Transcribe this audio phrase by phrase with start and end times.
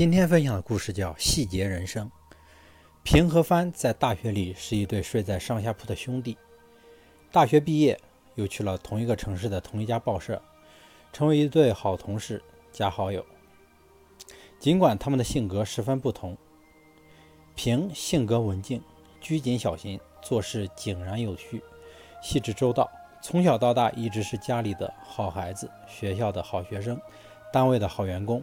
[0.00, 2.06] 今天分享的故事叫《细节人生》。
[3.02, 6.38] 平和帆在大学里是一对睡在上下铺的兄弟。
[7.30, 8.00] 大学毕业，
[8.34, 10.40] 又去了同一个城市的同一家报社，
[11.12, 12.42] 成为一对好同事
[12.72, 13.22] 加好友。
[14.58, 16.34] 尽管他们的性格十分不同，
[17.54, 18.82] 平性格文静、
[19.20, 21.62] 拘谨小心，做事井然有序、
[22.22, 22.90] 细致周到，
[23.20, 26.98] 从小到大一直是家里的好孩子、学校的好学生、
[27.52, 28.42] 单位的好员工。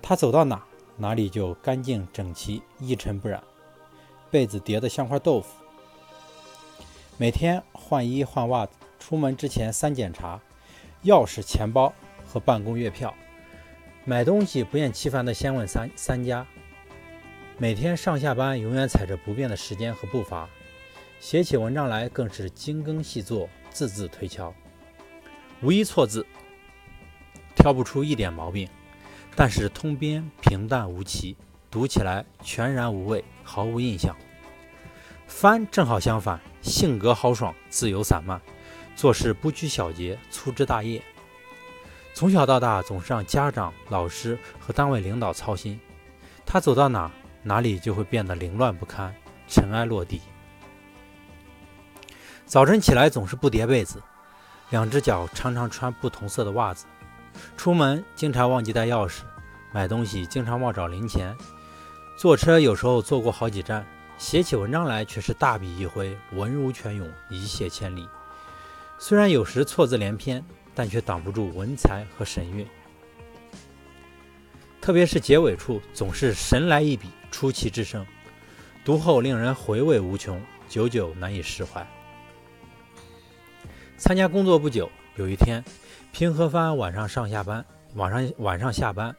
[0.00, 0.64] 他走到哪，
[0.96, 3.42] 哪里就干净整齐、一尘不染，
[4.30, 5.48] 被子叠得像块豆腐。
[7.16, 10.40] 每天换衣换袜子，出门之前三检查：
[11.04, 11.92] 钥匙、钱包
[12.26, 13.14] 和办公月票。
[14.04, 16.46] 买东西不厌其烦地先问三三家。
[17.58, 20.48] 每天上下班永远踩着不变的时间和步伐，
[21.20, 24.54] 写起文章来更是精耕细作，字字推敲，
[25.60, 26.24] 无一错字，
[27.56, 28.68] 挑不出一点毛病。
[29.40, 31.36] 但是通篇平淡无奇，
[31.70, 34.12] 读起来全然无味，毫无印象。
[35.28, 38.40] 帆正好相反，性格豪爽，自由散漫，
[38.96, 41.00] 做事不拘小节，粗枝大叶。
[42.14, 45.78] 从小到大总是让家长、老师和单位领导操心，
[46.44, 47.08] 他走到哪，
[47.44, 49.14] 哪里就会变得凌乱不堪，
[49.46, 50.20] 尘埃落地。
[52.44, 54.02] 早晨起来总是不叠被子，
[54.70, 56.86] 两只脚常常穿不同色的袜子。
[57.56, 59.20] 出门经常忘记带钥匙，
[59.72, 61.36] 买东西经常忘找零钱，
[62.16, 68.08] 坐车有时候坐过好几站，写起文章来却是大笔一挥，文如泉涌，一泻千里。
[68.98, 72.66] 虽然有时错字连篇，但却挡不住文采和神韵。
[74.80, 78.06] 特别是结尾处，总是神来一笔，出奇制胜，
[78.84, 81.86] 读后令人回味无穷，久久难以释怀。
[83.98, 85.62] 参加工作不久，有一天。
[86.10, 89.14] 平和帆晚上上下班，晚上晚上下班，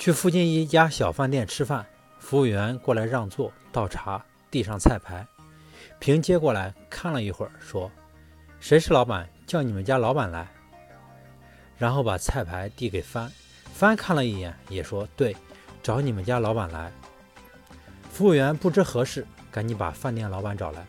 [0.00, 1.84] 去附近一家小饭店吃饭。
[2.18, 5.26] 服务员过来让座、倒茶、递上菜牌。
[5.98, 7.90] 平接过来看了一会儿，说
[8.60, 9.28] ：“谁是老板？
[9.46, 10.48] 叫你们家老板来。”
[11.76, 13.30] 然后把菜牌递给帆。
[13.74, 15.36] 帆看了一眼，也说：“对，
[15.82, 16.90] 找你们家老板来。”
[18.10, 20.82] 服务员不知何事，赶紧把饭店老板找来。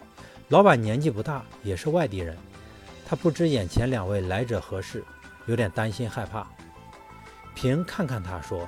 [0.47, 2.37] 老板年纪不大，也是外地人。
[3.05, 5.03] 他不知眼前两位来者何事，
[5.47, 6.47] 有点担心害怕。
[7.53, 8.65] 平看看他说：“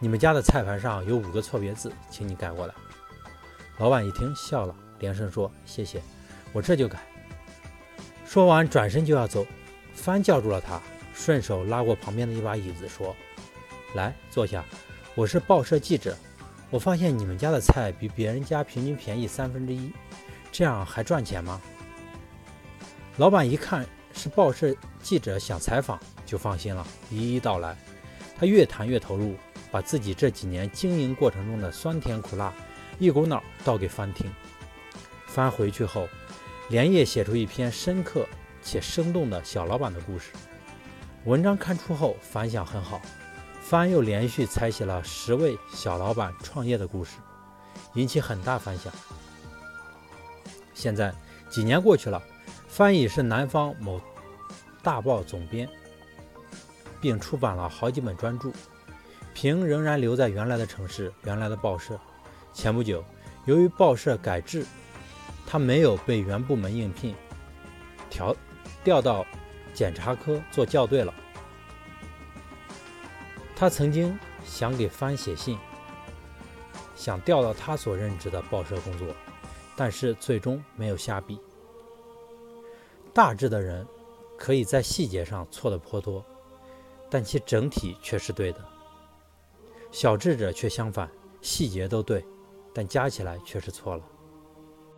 [0.00, 2.74] 你们家的菜盘上有五个错别字，请你改过来。”
[3.78, 6.02] 老板一听笑了，连声说：“谢谢，
[6.52, 6.98] 我这就改。”
[8.26, 9.46] 说完转身就要走，
[9.94, 10.80] 帆叫住了他，
[11.14, 13.14] 顺手拉过旁边的一把椅子说
[13.94, 14.64] ：“来坐下，
[15.14, 16.16] 我是报社记者，
[16.70, 19.90] 我发现你们家的菜比别人家平均便宜三分之一，
[20.52, 21.60] 这样还赚钱吗？”
[23.16, 27.76] 老板一看是报社记者想采访，就放心了，一一道来。
[28.38, 29.34] 他越谈越投入，
[29.70, 32.52] 把自己这几年经营过程中的酸甜苦辣
[32.98, 34.32] 一股脑倒给翻听。
[35.26, 36.08] 翻回去后，
[36.68, 38.26] 连夜写出一篇深刻
[38.62, 40.32] 且生动的小老板的故事。
[41.24, 43.00] 文章刊出后反响很好，
[43.60, 47.18] 翻又连续采写了十位小老板创业的故事，
[47.94, 48.92] 引起很大反响。
[50.74, 51.14] 现在
[51.50, 52.22] 几年过去了。
[52.68, 54.00] 翻译是南方某
[54.82, 55.68] 大报总编，
[57.00, 58.52] 并出版了好几本专著。
[59.40, 61.96] 平仍然留在原来的城市、原来的报社。
[62.52, 63.04] 前不久，
[63.44, 64.66] 由于报社改制，
[65.46, 67.14] 他没有被原部门应聘，
[68.10, 68.34] 调
[68.82, 69.24] 调到
[69.72, 71.14] 检查科做校对了。
[73.54, 75.56] 他曾经想给帆写信，
[76.96, 79.06] 想调到他所任职的报社工作，
[79.76, 81.38] 但是最终没有下笔。
[83.14, 83.86] 大智的人
[84.36, 86.26] 可以在细节上错的颇多，
[87.08, 88.58] 但其整体却是对的；
[89.90, 91.10] 小智者却相反，
[91.40, 92.24] 细节都对，
[92.74, 94.04] 但加起来却是错了。